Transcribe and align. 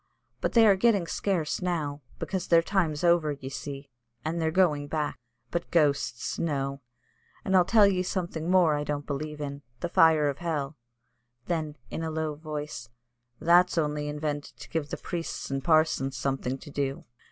But 0.39 0.53
they 0.53 0.65
are 0.65 0.75
getting 0.75 1.05
scarce 1.05 1.61
now, 1.61 2.01
because 2.17 2.47
their 2.47 2.63
time's 2.63 3.03
over, 3.03 3.33
ye 3.33 3.49
see, 3.49 3.91
and 4.25 4.41
they're 4.41 4.49
going 4.49 4.87
back. 4.87 5.19
But 5.51 5.69
ghosts, 5.69 6.39
no! 6.39 6.81
And 7.45 7.55
I'll 7.55 7.65
tell 7.65 7.85
ye 7.85 8.01
something 8.01 8.49
more 8.49 8.73
I 8.73 8.83
don't 8.83 9.05
believe 9.05 9.39
in 9.39 9.61
the 9.79 9.89
fire 9.89 10.27
of 10.27 10.39
hell;" 10.39 10.75
then, 11.45 11.77
in 11.91 12.01
a 12.01 12.09
low 12.09 12.33
voice, 12.33 12.89
"that's 13.39 13.77
only 13.77 14.07
invented 14.07 14.57
to 14.57 14.69
give 14.69 14.89
the 14.89 14.97
priests 14.97 15.51
and 15.51 15.61
the 15.61 15.65
parsons 15.65 16.17
something 16.17 16.57
to 16.57 16.71
do." 16.71 17.05